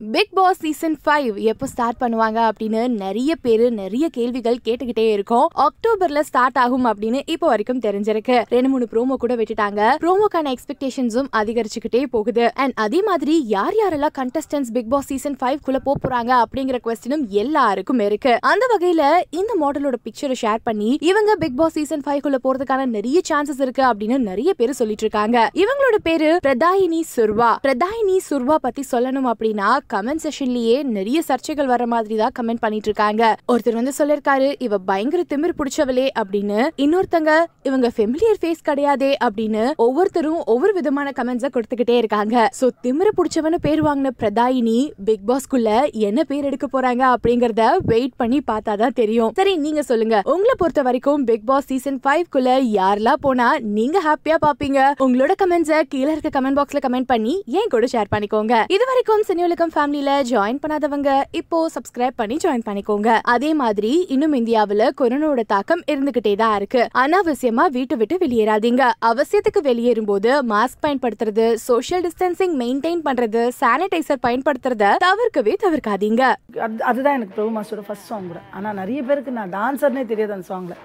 Big 0.00 0.34
Boss 0.34 0.58
season 0.58 0.96
five 1.04 1.36
எப்போ 1.50 1.66
start 1.66 1.96
பண்ணுவாங்க 2.00 2.38
அப்படின்னு 2.48 2.88
நிறைய 2.88 3.34
பேர் 3.36 3.70
நிறைய 3.70 4.08
கேள்விகள் 4.08 4.58
கேட்டுக்கிட்டே 4.64 5.06
இருக்கோம். 5.12 5.48
அக்டோபர்ல 5.64 6.20
ஸ்டார்ட் 6.20 6.58
ஆகும் 6.58 6.86
அப்படின்னு 6.86 7.20
இப்போ 7.24 7.46
வரைக்கும் 7.46 7.80
தெரிஞ்சிருக்கு. 7.86 8.36
ரெண்டு 8.48 8.68
மூணு 8.68 8.86
ப்ரோமோ 8.92 9.16
கூட 9.22 9.36
விட்டுட்டாங்க. 9.36 9.80
ப்ரோமோக்கான 10.04 10.52
எக்ஸ்பெக்டேஷன்ஸும் 10.54 11.30
அதிகரிச்சுக்கிட்டே 11.40 12.02
போகுது. 12.10 12.54
அண்ட் 12.54 12.72
அதே 12.74 13.02
மாதிரி 13.02 13.46
யார் 13.46 13.74
யாரெல்லாம் 13.80 14.14
contestants 14.20 14.70
Bigg 14.76 14.88
Boss 14.88 15.06
season 15.06 15.36
five 15.40 15.58
குள்ள 15.62 15.78
போக 15.78 15.98
போறாங்க 16.04 16.32
அப்படிங்கிற 16.44 16.80
கொஸ்டினும் 16.86 17.24
எல்லாருக்கும் 17.42 17.98
இருக்கு. 17.98 18.38
அந்த 18.40 18.68
வகையில 18.74 19.02
இந்த 19.30 19.56
மாடலோட 19.64 19.98
பிக்சரை 20.06 20.38
ஷேர் 20.44 20.62
பண்ணி 20.62 20.98
இவங்க 21.10 21.34
பிக் 21.34 21.56
பாஸ் 21.56 21.72
சீசன் 21.72 22.06
ஃபைவ் 22.06 22.20
குள்ள 22.20 22.40
போறதுக்கான 22.46 22.86
நிறைய 22.86 23.20
சான்சஸ் 23.32 23.64
இருக்கு 23.66 23.84
அப்படின்னு 23.90 24.18
நிறைய 24.30 24.54
பேர் 24.54 24.78
சொல்லிட்டு 24.82 25.06
இருக்காங்க. 25.08 25.50
இவங்களோட 25.64 25.98
பேரு 26.02 26.30
பிரதாயினி 26.48 27.02
சுர்வா. 27.16 27.52
பிரதாயினி 27.66 28.16
சுர்வா 28.30 28.54
பத்தி 28.68 28.84
சொல்லணும் 28.94 29.30
அப்படின்னா 29.34 29.86
கமெண்ட் 29.94 30.22
செஷன்லயே 30.24 30.76
நிறைய 30.96 31.18
சர்ச்சைகள் 31.28 31.70
வர 31.72 31.82
மாதிரி 31.92 32.16
தான் 32.22 32.34
கமெண்ட் 32.38 32.62
பண்ணிட்டு 32.64 32.88
இருக்காங்க 32.90 33.22
ஒருத்தர் 33.52 33.78
வந்து 33.80 33.94
சொல்லிருக்காரு 33.98 34.48
இவ 34.66 34.78
பயங்கர 34.90 35.22
திமிர் 35.32 35.56
பிடிச்சவளே 35.58 36.06
அப்படின்னு. 36.20 36.58
இன்னொருத்தங்க 36.84 37.32
இவங்க 37.68 37.90
ஃபெமிலியர் 37.96 38.40
ஃபேஸ் 38.42 38.62
கிடையாதே 38.68 39.10
அப்படின்னு 39.26 39.64
ஒவ்வொருத்தரும் 39.86 40.40
ஒவ்வொரு 40.54 40.72
விதமான 40.78 41.12
கமெண்ட்ஸை 41.18 41.50
கொடுத்துக்கிட்டே 41.54 41.96
இருக்காங்க. 42.02 42.36
சோ 42.60 42.68
திமிர 42.86 43.08
பிடிச்சவனு 43.18 43.60
பேர் 43.66 43.82
வாங்கின 43.88 44.12
பிரதாயினி 44.22 44.78
பிக் 45.08 45.26
பாஸ்க்குள்ள 45.30 45.70
என்ன 46.08 46.24
பேர் 46.30 46.48
எடுக்க 46.50 46.68
போறாங்க 46.74 47.04
அப்படிங்கறத 47.14 47.64
வெயிட் 47.92 48.16
பண்ணி 48.22 48.40
பார்த்தா 48.50 48.76
தான் 48.82 48.96
தெரியும். 49.00 49.32
சரி 49.40 49.54
நீங்க 49.66 49.82
சொல்லுங்க. 49.90 50.16
உங்களை 50.34 50.56
பொறுத்த 50.62 50.82
வரைக்கும் 50.88 51.24
பிக் 51.30 51.46
பாஸ் 51.50 51.68
சீசன் 51.72 52.00
ஃபைவ் 52.04 52.24
குள்ள 52.36 52.58
யாரெல்லாம் 52.78 53.22
போனா 53.26 53.48
நீங்க 53.78 53.98
ஹாப்பியா 54.08 54.38
பாப்பீங்க? 54.46 54.78
உங்களோட 55.06 55.32
கமெண்ட்ஸ 55.42 55.80
கீழே 55.94 56.10
இருக்க 56.14 56.32
கமெண்ட் 56.38 56.58
பாக்ஸ்ல 56.60 56.82
கமெண்ட் 56.86 57.10
பண்ணி 57.12 57.34
ஏன் 57.58 57.72
கூட 57.74 57.86
ஷேர் 57.94 58.12
பண்ணிக்கோங்க. 58.14 58.54
இது 58.76 58.84
வரைக்கும் 58.90 59.26
சினிவலுக்கம் 59.30 59.74
ஃபேமிலில 59.78 60.12
ஜாயின் 60.28 60.60
பண்ணாதவங்க 60.62 61.10
இப்போ 61.40 61.58
சப்ஸ்கிரைப் 61.74 62.16
பண்ணி 62.20 62.36
ஜாயின் 62.44 62.64
பண்ணிக்கோங்க. 62.68 63.10
அதே 63.34 63.50
மாதிரி 63.60 63.92
இன்னும் 64.14 64.34
இந்தியாவுல 64.38 64.88
கொரோனாவோட 65.00 65.42
தாக்கம் 65.52 65.82
இருந்துகிட்டே 65.92 66.32
தான் 66.40 66.54
இருக்கு. 66.58 66.82
அனாவசியமா 67.02 67.64
வீட்டை 67.76 67.96
விட்டு 68.00 68.16
வெளியேறாதீங்க. 68.22 68.84
அவசியத்துக்கு 69.10 69.62
வெளியேறும் 69.68 70.08
போது 70.10 70.30
மாஸ்க் 70.52 70.82
பயன்படுத்துறது 70.86 71.46
சோஷியல் 71.68 72.04
டிஸ்டன்சிங் 72.06 72.56
மெயின்டைன் 72.62 73.04
பண்றது 73.08 73.42
சானிடைசர் 73.60 74.24
பயன்படுத்துறத 74.26 74.92
தவிர்க்கவே 75.06 75.54
தவிர்க்காதீங்க. 75.64 76.22
அது 76.66 76.84
அதுதான் 76.90 77.16
எனக்கு 77.18 77.36
பிரபு 77.38 77.52
மாஸ்டரோட 77.58 77.86
ஃபர்ஸ்ட் 77.90 78.10
சாங் 78.10 78.28
கூட. 78.32 78.42
ஆனால் 78.58 78.78
நிறைய 78.82 79.02
பேருக்கு 79.10 79.38
நான் 79.40 79.54
டான்ஸர்னே 79.58 80.04
தெரியாது 80.12 80.36
அந்த 80.38 80.48
சாங்கில் 80.52 80.84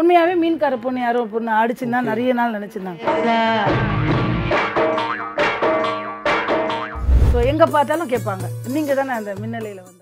உண்மையாகவே 0.00 0.36
மீன்கார 0.44 0.78
பொண்ணு 0.86 1.02
யாரோ 1.06 1.26
பொண்ணு 1.36 1.52
ஆடிச்சுன்னா 1.60 2.00
நிறைய 2.10 2.32
நாள் 2.40 2.56
நினச்சிருந்தாங்க. 2.58 3.04
எங்கே 7.60 7.72
பார்த்தாலும் 7.72 8.10
கேட்பாங்க. 8.12 8.44
நீங்கள் 8.74 8.96
தானே 8.98 9.12
அந்த 9.20 9.30
மின்னலையில் 9.40 9.80
வந்து 9.86 9.98